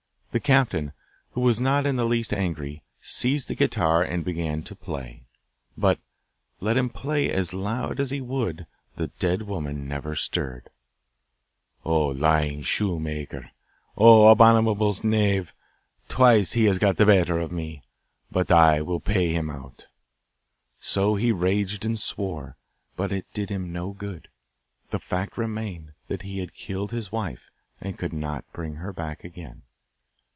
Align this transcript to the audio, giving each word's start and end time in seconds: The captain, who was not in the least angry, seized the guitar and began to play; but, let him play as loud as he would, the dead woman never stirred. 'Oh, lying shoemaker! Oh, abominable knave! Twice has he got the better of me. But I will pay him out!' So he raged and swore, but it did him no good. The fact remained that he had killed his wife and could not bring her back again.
The 0.33 0.39
captain, 0.39 0.93
who 1.31 1.41
was 1.41 1.59
not 1.59 1.85
in 1.85 1.97
the 1.97 2.05
least 2.05 2.33
angry, 2.33 2.83
seized 3.01 3.49
the 3.49 3.53
guitar 3.53 4.01
and 4.01 4.23
began 4.23 4.63
to 4.63 4.75
play; 4.77 5.25
but, 5.77 5.99
let 6.61 6.77
him 6.77 6.89
play 6.89 7.29
as 7.29 7.53
loud 7.53 7.99
as 7.99 8.11
he 8.11 8.21
would, 8.21 8.65
the 8.95 9.07
dead 9.19 9.41
woman 9.41 9.89
never 9.89 10.15
stirred. 10.15 10.69
'Oh, 11.83 12.05
lying 12.05 12.61
shoemaker! 12.63 13.51
Oh, 13.97 14.27
abominable 14.27 14.95
knave! 15.03 15.51
Twice 16.07 16.53
has 16.53 16.53
he 16.73 16.79
got 16.79 16.95
the 16.95 17.05
better 17.05 17.37
of 17.39 17.51
me. 17.51 17.83
But 18.31 18.49
I 18.53 18.81
will 18.81 19.01
pay 19.01 19.33
him 19.33 19.49
out!' 19.49 19.87
So 20.79 21.15
he 21.15 21.33
raged 21.33 21.83
and 21.83 21.99
swore, 21.99 22.55
but 22.95 23.11
it 23.11 23.25
did 23.33 23.49
him 23.49 23.73
no 23.73 23.89
good. 23.91 24.29
The 24.91 24.99
fact 24.99 25.37
remained 25.37 25.91
that 26.07 26.21
he 26.21 26.39
had 26.39 26.53
killed 26.53 26.91
his 26.91 27.11
wife 27.11 27.49
and 27.81 27.97
could 27.99 28.13
not 28.13 28.45
bring 28.53 28.75
her 28.75 28.93
back 28.93 29.25
again. 29.25 29.63